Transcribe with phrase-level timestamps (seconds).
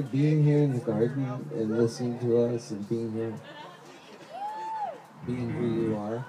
[0.00, 3.34] for being here in the garden and listening to us and being here,
[5.26, 6.24] being who you are.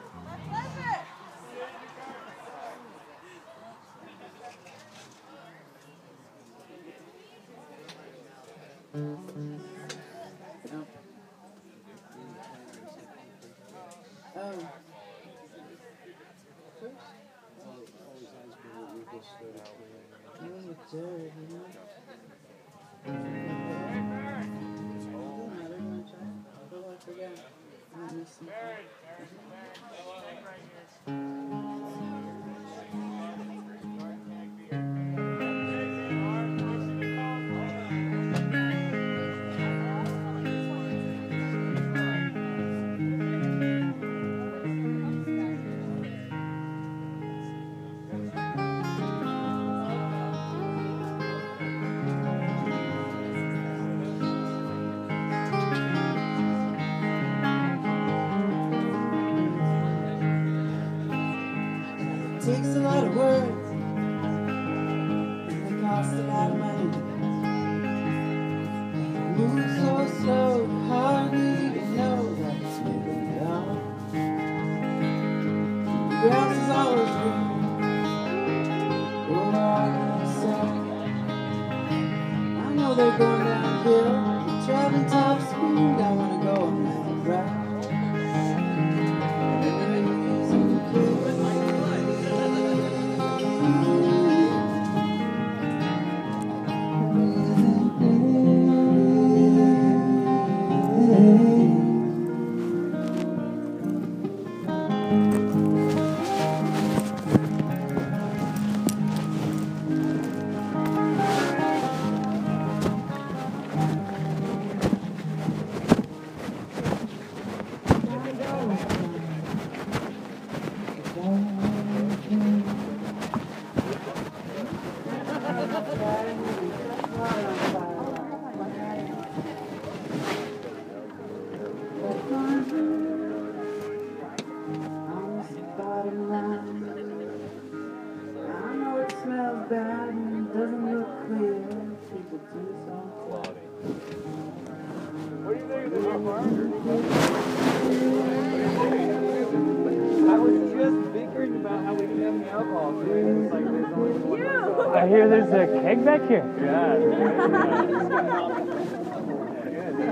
[155.01, 156.45] I hear there's a keg back here.
[156.61, 156.99] Yeah.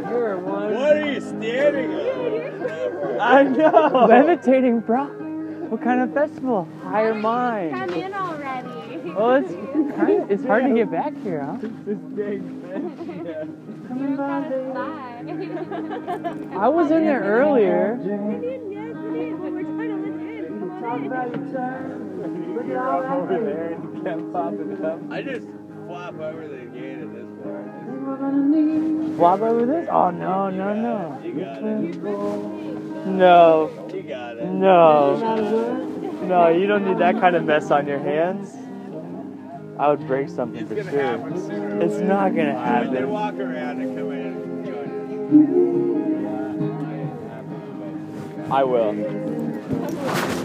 [0.09, 0.73] You're one.
[0.73, 3.21] What are you staring at?
[3.21, 4.07] I know.
[4.09, 5.05] Levitating, bro.
[5.69, 6.67] What kind of festival?
[6.81, 7.71] Higher mind.
[7.75, 8.01] Come mind.
[8.01, 9.11] in already.
[9.11, 9.53] Well, it's
[9.95, 11.57] kind of, it's hard to get back here, huh?
[11.61, 12.81] This big fish.
[13.25, 13.45] Yeah.
[13.95, 15.23] You're kind of sly.
[16.57, 17.99] I was in there earlier.
[18.01, 18.63] Yes, you did,
[19.39, 19.61] we're
[20.79, 21.51] trying to listen.
[21.53, 21.67] Come
[22.17, 22.55] on in.
[22.55, 24.99] Look at all over there and you kept popping up.
[25.11, 25.47] I just
[25.87, 27.67] flop over the gate at this point.
[28.05, 29.87] We're gonna need Flop over this?
[29.91, 31.19] Oh, no, no, no.
[31.23, 31.95] You got it.
[33.05, 34.45] No, You got it.
[34.45, 35.85] no.
[36.23, 38.55] No, you don't need that kind of mess on your hands.
[39.79, 41.01] I would break something It's for gonna sure.
[41.01, 42.05] happen sooner or It's later.
[42.05, 43.09] not gonna When they happen.
[43.09, 44.89] walk around and come in and join
[48.45, 48.51] us.
[48.51, 50.38] I will.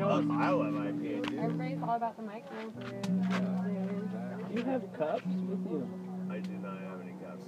[0.00, 0.02] IPA.
[0.02, 1.38] I love, I love IPA too.
[1.38, 4.56] Everybody's all about the microbrews.
[4.56, 5.88] You have cups with you.
[6.30, 7.44] I do not have any cups.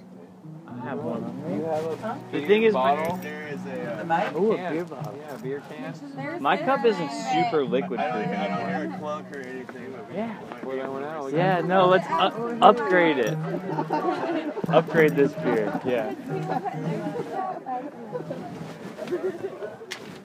[0.69, 1.23] I have one.
[1.51, 1.97] You have a
[2.37, 3.17] The thing is, bottle.
[3.17, 4.01] There is a.
[4.01, 4.33] Uh, mic?
[4.35, 5.15] Ooh, a beer bottle.
[5.19, 6.43] Yeah, beer can.
[6.43, 9.93] My cup isn't super liquid I don't, proof I don't hear a clunk or anything.
[9.97, 10.37] But Yeah.
[10.63, 11.33] Pour that one out.
[11.33, 13.37] Yeah, no, let's u- upgrade it.
[14.69, 15.81] upgrade this beer.
[15.85, 16.15] Yeah.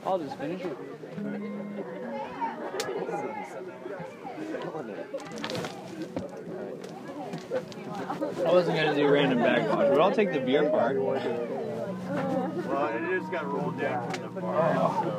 [0.06, 0.78] I'll just finish it.
[8.46, 11.02] I wasn't gonna do random backwash, but I'll take the beer part.
[11.02, 11.24] Well, it
[13.20, 15.10] just got rolled down from the bar, so.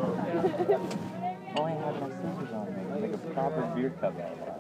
[1.57, 2.83] Oh, I had my scissors on me.
[3.01, 4.59] Make a proper beer cup out of that.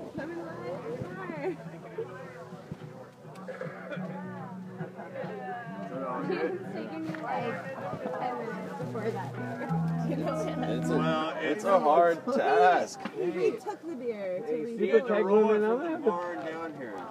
[10.69, 13.01] Well, it's a hard task.
[13.17, 14.81] We took the beer to leave.
[14.81, 16.95] You had to roll it from the bar and down here.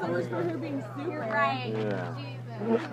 [0.00, 1.10] So much for her being super.
[1.10, 1.72] You're right.
[1.76, 2.14] Yeah.
[2.18, 2.88] Jesus.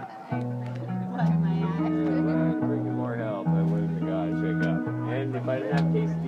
[2.60, 4.88] Bringing more help, I wouldn't have got shake up.
[5.12, 6.21] And if I didn't have KCD,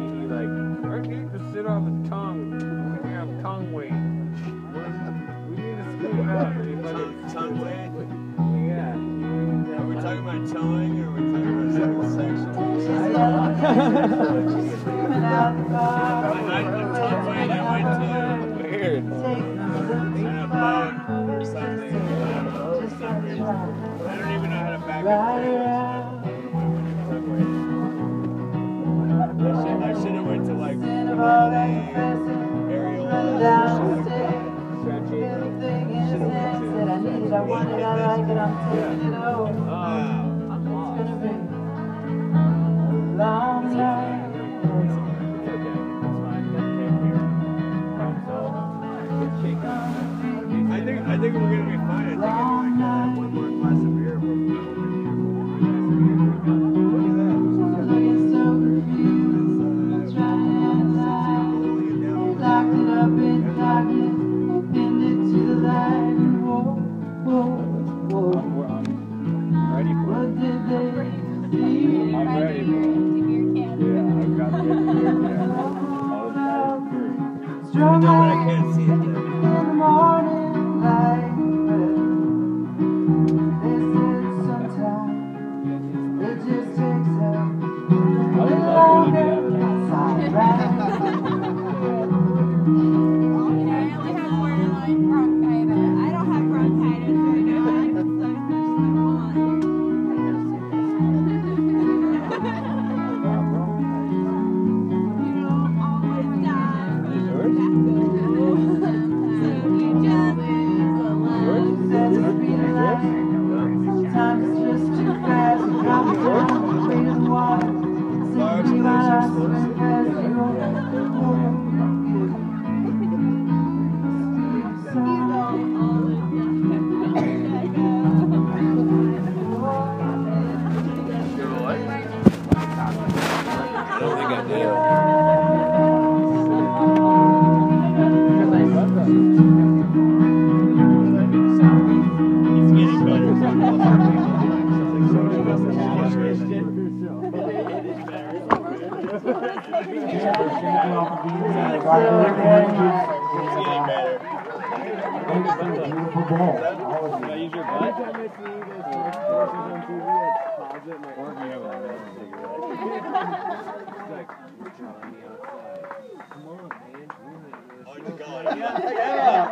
[167.86, 168.46] Oh, it's gone.
[168.58, 169.52] Yeah, yeah.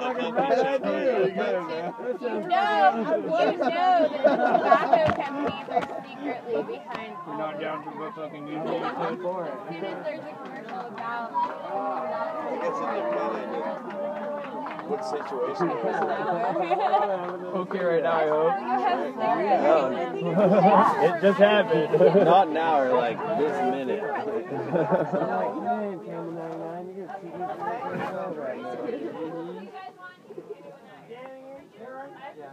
[2.22, 3.08] You know,
[3.51, 7.62] you know that tobacco companies are secretly behind all Not this.
[7.62, 8.58] down to the fucking easy.
[8.58, 14.11] As soon as there's a commercial about I guess it depended
[14.91, 15.77] what situation it.
[17.62, 18.60] Okay, right now, I hope.
[18.60, 21.15] you have cigarettes.
[21.15, 22.25] It just happened.
[22.25, 24.03] Not now or like this minute.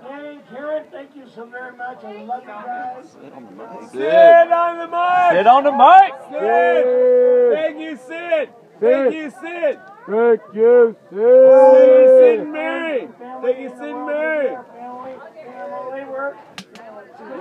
[0.03, 2.05] Danny, Karen, thank you so very much.
[2.05, 3.11] I love you guys.
[3.11, 5.33] Sit on the mic.
[5.33, 6.13] Sit on the mic.
[6.31, 7.55] Sid.
[7.55, 8.49] Thank you, Sid.
[8.81, 9.79] Thank you, Sid.
[10.09, 13.09] Thank you, Sid, Sid and Mary.
[13.43, 14.57] Thank you, Sid and Mary.
[14.73, 16.37] Family, family work.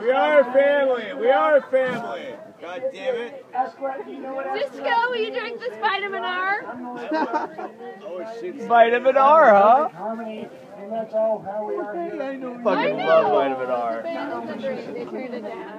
[0.01, 1.13] We are a family.
[1.17, 2.35] We are a family.
[2.61, 3.45] God damn it.
[3.53, 6.63] Ask what, you know what Cisco, will you drink this vitamin R?
[8.03, 8.55] Oh, shit.
[8.63, 9.89] Vitamin R, huh?
[10.77, 12.59] Harmony, and that's all how we are here.
[12.63, 14.01] Fucking love vitamin R.
[14.03, 15.77] Fans of the drink, they turned it down.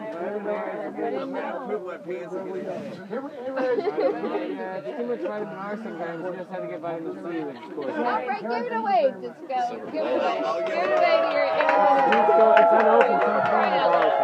[1.18, 3.08] I'm gonna poop my pants and get it.
[3.08, 6.24] Here we- here we- Yeah, too much vitamin R sometimes.
[6.24, 7.94] You just have to get vitamin C, which of course.
[7.96, 9.90] All right, give it away, Cisco.
[9.92, 10.42] Give it away.
[10.66, 14.14] Give it away to your It's, go, it's unopened, so it's not in the bar.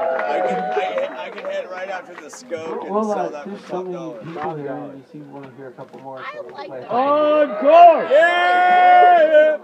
[1.95, 4.19] after the scope and Well, sell that there's for so top many dollar.
[4.25, 6.19] people here, and you seem to want to hear a couple more.
[6.35, 6.91] So we'll like that.
[6.91, 8.11] Of course!
[8.11, 9.59] Yeah!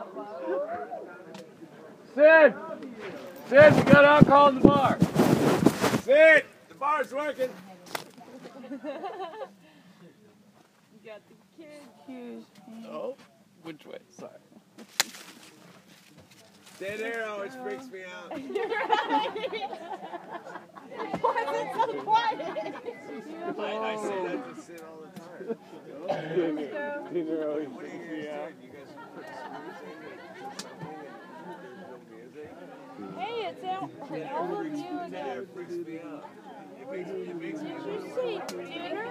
[2.15, 2.55] Sid!
[3.49, 4.99] Sid, we got alcohol in the bar.
[6.03, 6.45] Sid!
[6.69, 7.51] The bar's working.
[11.03, 12.45] You got the kid shoes.
[12.87, 13.17] Oh,
[13.63, 13.99] which way?
[14.11, 14.31] Sorry.
[16.79, 18.39] Dead air always freaks me out.
[18.55, 19.31] You're right.
[21.21, 22.75] Why is it so quiet?
[23.59, 25.57] I, I say that to Sid all the time.
[26.07, 27.71] What are you guys doing?
[28.63, 30.89] You guys put screws in it or something
[31.51, 32.30] and there's no music?
[33.17, 33.91] Hey, it's out.
[34.35, 35.47] All of you again.
[35.55, 36.25] freaks uh, me out.
[36.81, 39.05] It makes, it makes me Did you see dinner?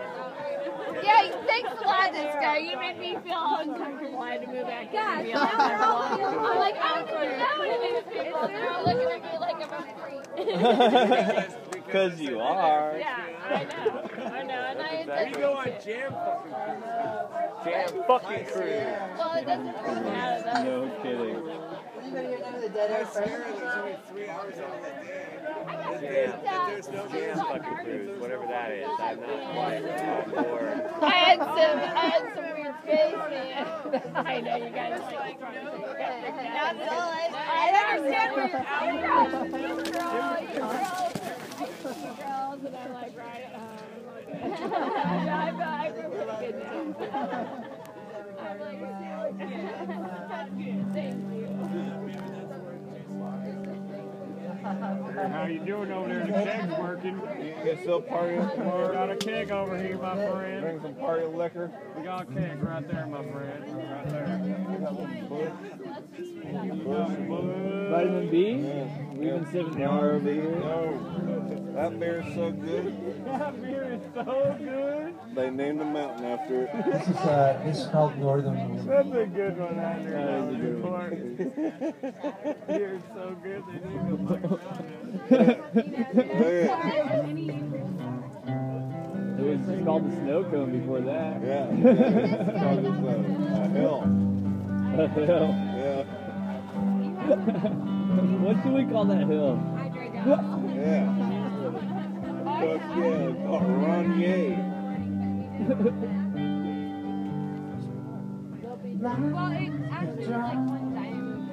[1.04, 2.58] Yeah, thanks a lot, this guy.
[2.58, 4.20] You make me feel uncomfortable.
[4.20, 6.46] I had to move back in and be uncomfortable.
[6.46, 8.48] I'm like, how can you know these people?
[8.48, 9.94] They're looking at me like I'm a
[11.46, 11.56] freak.
[11.90, 12.98] Because you are.
[13.00, 13.18] Yeah,
[13.50, 14.10] I know.
[14.32, 14.54] I know.
[14.54, 17.64] And I We go on jam fucking cruises.
[17.66, 19.18] Jam fucking cruise.
[19.18, 20.64] Well, it doesn't really matter.
[20.66, 21.69] No kidding.
[22.10, 25.36] I swear there's only three hours on the day.
[25.68, 28.88] That there's, that there's no Jam fucking cruise, whatever that is.
[29.00, 30.84] I'm not quite on board.
[31.02, 33.66] I had some, I had some weird face, man.
[34.16, 35.40] I know you guys like.
[35.40, 37.16] That's all I.
[37.50, 39.30] I understand where you're out.
[39.92, 43.46] Girls, girls, girls, and I'm like, right.
[43.56, 43.62] Um,
[44.16, 44.44] okay.
[45.30, 47.76] I feel, I good now.
[48.42, 48.80] I'm like,
[50.94, 51.50] thank you.
[54.62, 56.26] How you doing over there?
[56.26, 57.20] The keg's working.
[57.64, 60.62] Get still party We got a keg over here, my friend.
[60.62, 61.72] Bring some party liquor.
[61.98, 63.64] We got a keg right there, my friend.
[63.76, 64.28] Right there.
[67.90, 68.56] Vitamin B?
[69.14, 70.56] We've been sipping the ROV here.
[70.60, 73.26] No, that beer's so good.
[73.26, 74.79] That beer is so good.
[75.36, 76.70] They named the mountain after it.
[76.86, 78.90] This is uh, this is called Northern Wind.
[78.90, 80.12] That's a good one, Andrew.
[80.12, 81.10] That is a good one.
[82.68, 84.44] Beer is so good, they named it like
[89.40, 91.42] It was just called the snow cone before that.
[91.44, 94.02] Yeah, it's called this, uh, a hill.
[95.26, 95.50] hill.
[95.78, 96.04] Yeah,
[98.42, 99.60] what do we call that hill?
[100.76, 101.06] yeah.
[102.60, 104.69] Fuck yeah, it's called Rainier.
[109.00, 111.50] Well, it actually like one diamond.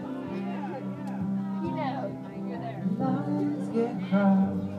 [1.65, 1.99] You know,
[2.47, 2.83] you're there.
[2.99, 4.71] Lines get crossed.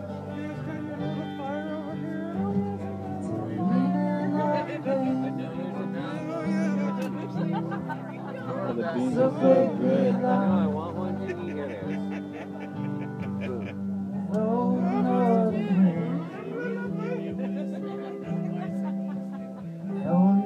[8.49, 9.49] Oh, the beans are so
[9.81, 10.15] good.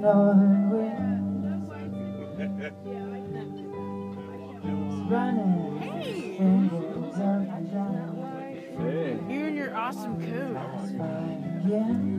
[0.02, 1.70] No northern wind.
[5.12, 5.80] Running.
[6.38, 8.08] Fingers up and down.
[8.80, 9.20] Hey.
[9.32, 10.58] You and your awesome coat.
[11.66, 12.18] Again.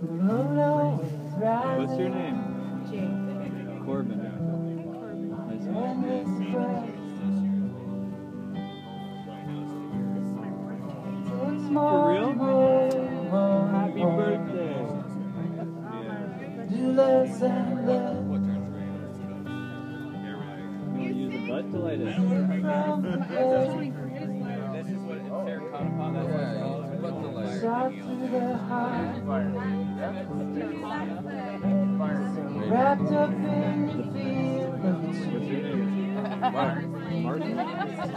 [0.00, 1.86] Moon always rising.
[1.86, 2.39] What's your name?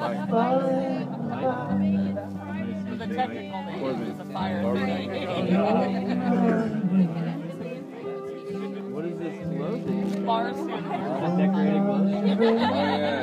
[0.04, 1.08] Falling apart.
[1.24, 2.16] Nice to meet you.
[8.94, 10.26] What is this clothing?
[10.26, 10.58] Bars.
[10.58, 13.23] Is it decorated clothing?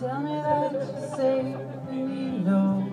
[0.00, 1.56] Tell me that you're safe
[1.90, 2.90] and you know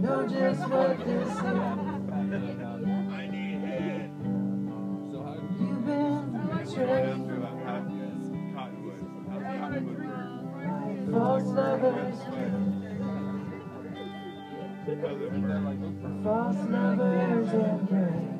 [0.00, 1.38] Know just what this is.
[5.58, 7.18] You've been betrayed.
[11.12, 12.18] False lovers.
[16.24, 18.38] False lovers and brave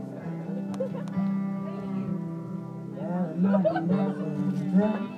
[2.96, 3.58] Yeah, I know
[5.00, 5.17] you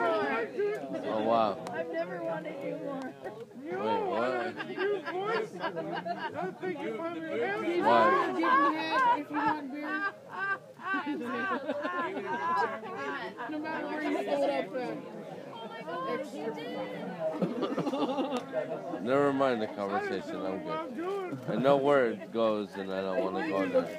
[1.21, 1.57] Oh wow.
[1.71, 3.13] I've never wanted you more.
[3.63, 4.55] You Wait, what?
[7.63, 8.01] He's Why?
[8.01, 9.91] already giving head if you want beer.
[13.49, 14.97] No matter where you hold up at.
[19.01, 20.45] Never mind the conversation.
[20.45, 20.59] I'm
[20.95, 21.37] good.
[21.49, 23.89] I know where it goes, and I don't want to go there.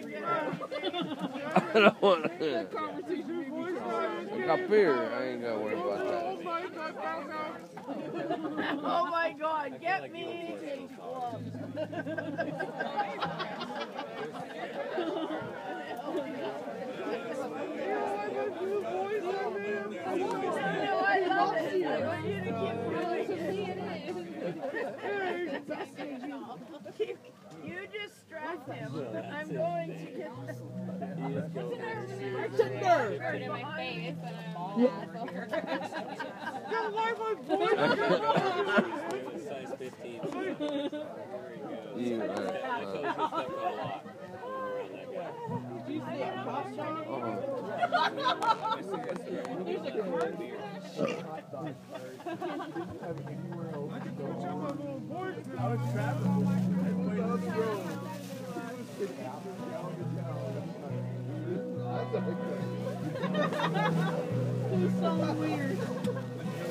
[1.75, 2.67] I don't want to.
[4.33, 5.13] I got beer.
[5.13, 6.23] I ain't gotta worry about that.
[8.85, 10.57] Oh my god, get me
[25.97, 26.23] keep
[26.99, 27.19] Keep,
[27.65, 28.91] you distract him.
[29.33, 30.31] I'm going to get
[32.45, 33.21] It's a nerve.
[33.43, 34.17] in my face,
[39.49, 40.21] Size 15.
[41.97, 42.23] You,
[52.23, 52.35] He's
[65.01, 65.79] so weird.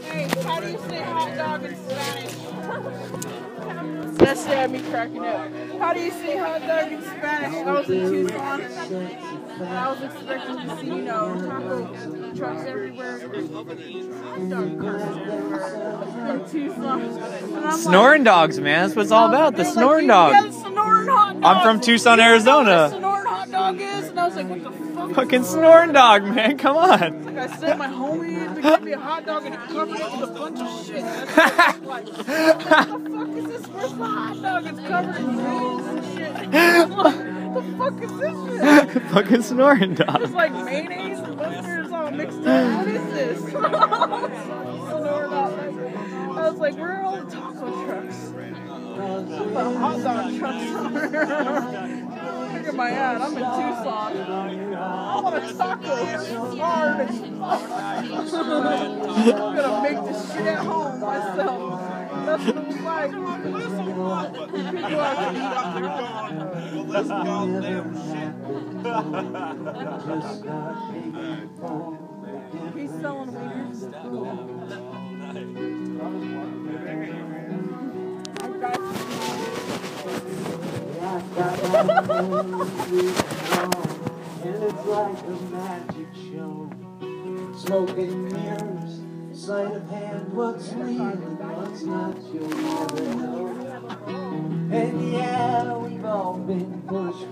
[0.03, 2.35] Hey, how do you say hot dog in Spanish?
[4.17, 5.51] That's had me cracking up.
[5.79, 7.55] How do you say hot dog in Spanish?
[7.55, 9.40] I was in Tucson.
[9.67, 13.19] I was expecting to see, you know, taco trucks everywhere.
[13.19, 16.35] Hot dog carts everywhere.
[16.35, 17.01] In Tucson.
[17.01, 18.87] And like, Sonoran dogs, man.
[18.87, 19.55] That's what it's all about.
[19.55, 20.33] The they're like, Sonoran dog.
[20.53, 21.43] Sonoran hot dog.
[21.43, 22.89] I'm from Tucson, You know what Arizona.
[22.91, 24.07] Sonoran hot dog is?
[24.09, 25.15] And I was like, what the fuck?
[25.15, 26.57] Fucking Sonoran dog, man.
[26.57, 27.25] Come on.
[27.25, 30.33] Like I my homie to me a hot dog and he covered it with a
[30.33, 31.01] bunch of shit.
[31.01, 33.67] That's what like, what the fuck is this?
[33.67, 34.65] Where's the hot dog?
[34.67, 37.27] It's covered in grease and shit.
[37.53, 39.03] the fuck is this shit?
[39.11, 40.21] Fucking Sonoran dog.
[40.21, 42.77] It's like mayonnaise and mustard all mixed up.
[42.77, 43.39] What is this?
[43.49, 45.53] Snoring out.
[46.31, 48.17] I was like, where are all the taco trucks?
[48.29, 50.89] The hot dog trucks are.
[52.51, 53.21] Look at my ad.
[53.21, 54.17] I'm in Tucson.
[54.75, 55.95] I want a taco.
[56.05, 57.09] It's hard.
[58.11, 62.00] I'm gonna make this shit at home myself.
[62.25, 63.11] That's what it was like.
[63.11, 64.27] People are
[72.73, 73.81] He's selling wieners.
[84.43, 86.69] And it's like a magic show.
[87.57, 89.01] Smoking mirrors,
[89.41, 93.47] sleight of hand, what's real and what's not, you'll never know.
[94.71, 97.25] And yeah, we've all been pushed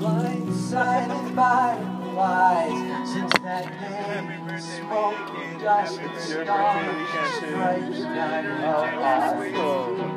[0.00, 1.78] blindsided by
[2.12, 5.32] lies since that man smoked
[5.62, 9.52] dust and stars stripes down our eyes.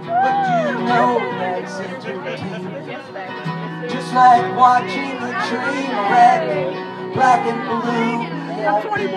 [0.06, 2.88] But do you know that's entertainment.
[3.90, 6.44] Just like watching a train wreck,
[7.14, 8.33] black and blue.
[8.66, 9.14] I'm 21.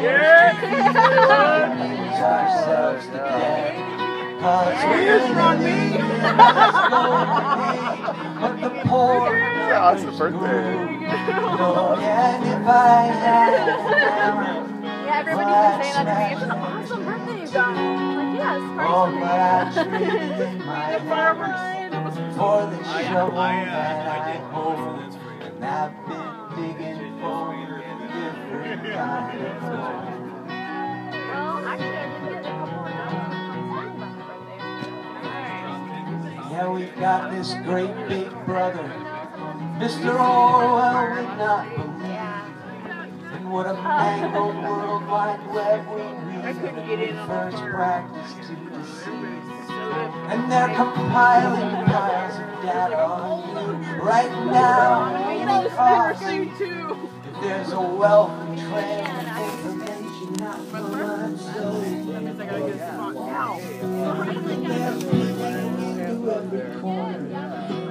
[0.00, 0.52] Yeah.
[2.22, 3.76] ourselves to death.
[4.40, 5.92] Cause we're living
[8.40, 9.38] But the poor.
[9.38, 10.76] Yeah, it's the birthday.
[11.58, 13.56] Oh, and if I had
[15.06, 16.32] Yeah, everybody's been saying that to me.
[16.34, 17.76] It's an awesome birthday you got.
[17.76, 20.06] I'm like, yeah, Oh, surprise but I me.
[20.06, 21.52] traded my The farmer
[22.36, 24.78] for the I, shovel I, that uh, I I did both hold.
[24.88, 25.40] of this for you.
[25.42, 27.54] And I've been digging for
[36.56, 38.90] Yeah, we've got this great big brother.
[39.78, 40.18] Mr.
[40.18, 42.46] Orwell would not believe.
[43.34, 46.62] And what a mangled world wide web we weave.
[46.62, 49.36] when we First practice to deceive.
[50.28, 55.14] And they're compiling piles of data on you right now.
[57.26, 58.45] If there's a wealth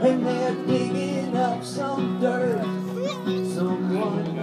[0.02, 2.62] And they're digging up some dirt.
[3.56, 4.36] Someone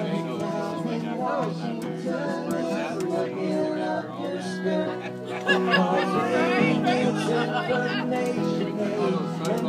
[3.09, 5.13] looking up your skirt.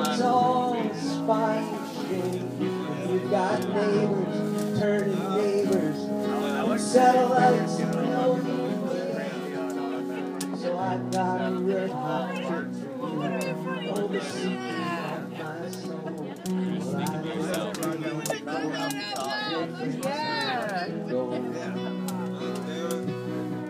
[0.05, 1.67] It's all spine.
[3.09, 5.62] You've got neighbors turning neighbors
[6.77, 8.39] satellites no
[10.57, 12.69] so I got a red hot you.
[13.01, 14.07] Oh,
[15.31, 16.23] my soul.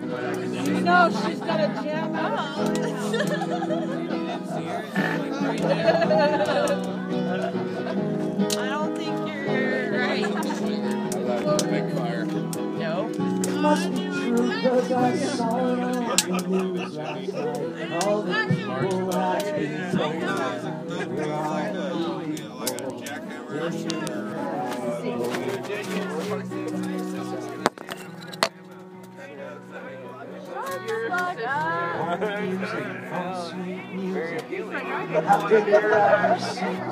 [0.06, 2.83] Well, You know she's got a gem I
[15.04, 16.28] I saw it on last.
[18.06, 19.04] All the people ever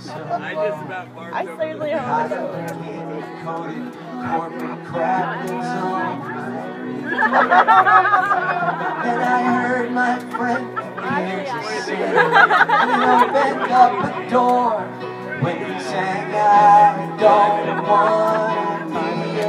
[0.02, 2.30] so I just about I certainly have
[4.26, 5.48] corporate crap
[7.22, 10.66] And I heard my friend
[11.86, 12.02] say, He
[13.14, 14.82] opened up a door
[15.42, 19.42] when he sang, I don't want to be a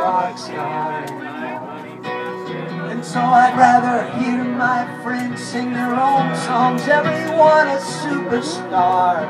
[0.00, 1.04] rock star.
[2.90, 9.26] And so I'd rather hear my friends sing their own songs, everyone a superstar,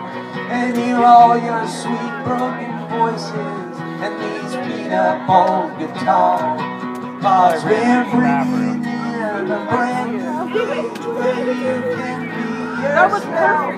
[0.51, 6.78] and hear all your sweet broken voices and these beat up old guitars.
[7.21, 10.21] Cause we're bringing in a brand new
[10.55, 12.47] day where you can be.
[12.85, 13.75] yourself,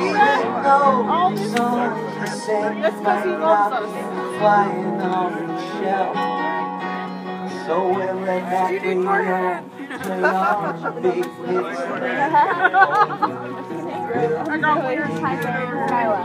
[0.00, 3.90] even though these songs the same might not be
[4.38, 6.16] flying off the shelf.
[7.66, 11.80] So we'll let that radio play on the big hits.
[14.48, 15.10] I got weird
[15.90, 16.20] Skyla.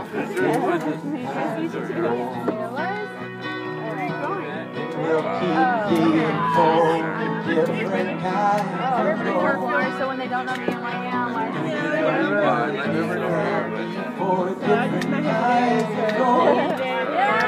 [5.04, 9.70] We'll oh, keep oh, oh, digging for different kinds of Everybody work gold.
[9.70, 11.52] hard so when they don't know me, I'm like, yeah, I'm like,
[14.16, 16.56] For different kinds of gold.
[16.56, 17.44] yeah.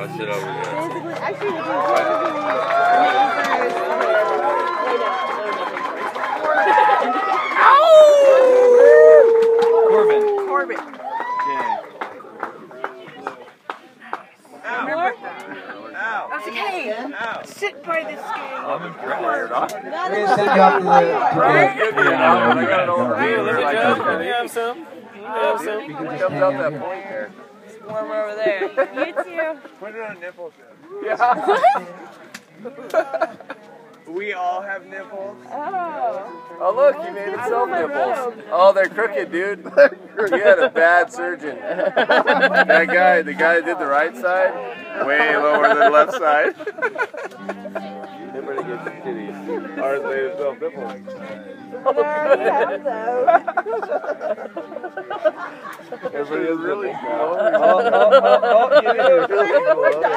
[0.00, 0.64] I'll sit over there.
[0.88, 1.62] Basically, actually, the
[10.48, 10.78] Corbin.
[10.80, 11.00] Corbin.
[14.70, 15.10] Ow!
[15.94, 16.28] Ow!
[16.30, 16.46] That's
[17.40, 17.52] okay.
[17.52, 18.64] Sit by this guy.
[18.64, 19.22] I'm impressed.
[19.22, 21.76] We're gonna send you off to the, Right?
[21.76, 23.34] to I got an old Right?
[23.36, 23.44] deal.
[23.44, 23.96] Right?
[23.96, 24.78] Can you have some?
[24.78, 25.80] You have some?
[25.84, 27.30] You can just hang out out that point there.
[27.88, 28.62] Warm over there.
[29.06, 29.60] You too.
[29.80, 30.52] Put it on nipples.
[31.02, 31.84] Yeah.
[34.14, 35.36] We all have nipples.
[35.52, 36.56] Oh.
[36.60, 38.44] Oh look, you made it self nipples.
[38.50, 39.64] Oh, they're crooked, dude.
[39.64, 41.56] you had a bad surgeon.
[41.60, 46.54] that guy, the guy that did the right side, way lower than the left side.
[48.34, 49.78] Everybody gets the titties.
[49.78, 50.92] Ours made itself nipples.
[56.14, 57.10] Everybody is really cool.
[57.10, 60.10] Oh, oh, oh, oh, you did it really cool.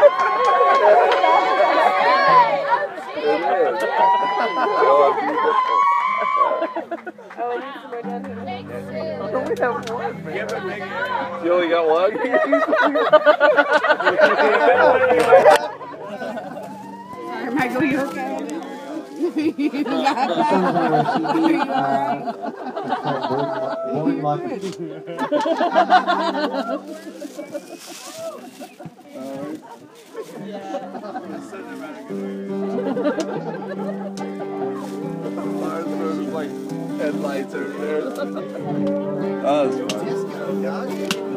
[3.26, 5.54] Oh, beautiful.
[7.36, 8.42] Oh, I need some more down here.
[9.46, 10.14] We have one.
[10.34, 11.46] Yeah, but make it.
[11.46, 12.14] You only got one?
[17.56, 18.63] Michael, you okay?
[19.34, 22.34] Songs on our CD, uh,
[22.86, 24.60] it's called Born lucky.
[35.34, 36.50] There's like
[37.00, 38.02] headlights over there.
[39.46, 40.24] Oh, that's
[40.64, 41.33] fun.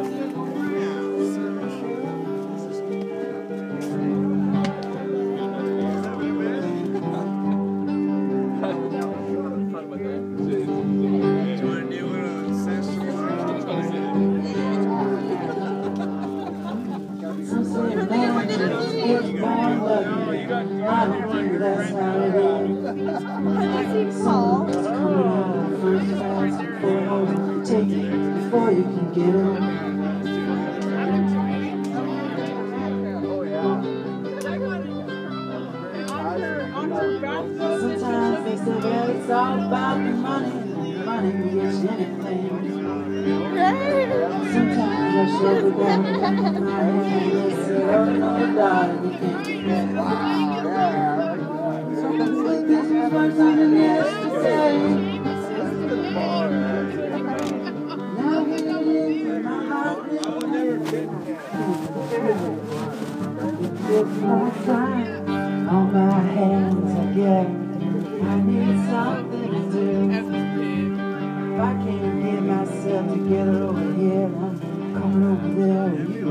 [71.56, 74.56] If I can't get myself together over here, I'm
[74.92, 76.28] coming over there with you.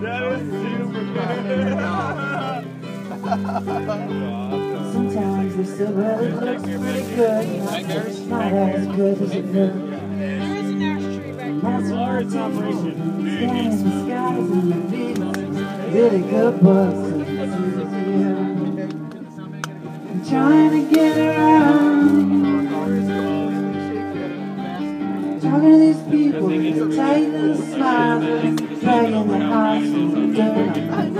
[0.00, 1.74] That was super good.
[4.92, 7.44] Sometimes the silhouette looks pretty good,
[8.28, 9.90] not as good as it looked.
[11.64, 11.90] That's
[12.26, 12.94] it's operation.
[13.26, 15.20] Scanning the skies and the beats,
[15.92, 17.13] really good books.
[20.34, 22.68] Trying to get around.
[25.40, 26.48] Talking to these people
[26.96, 31.13] tight little smiles, dragging their hearts through the dirt.